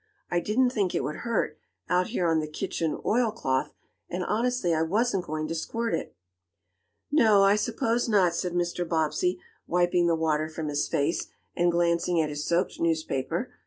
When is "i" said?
0.31-0.39, 4.73-4.81, 7.43-7.55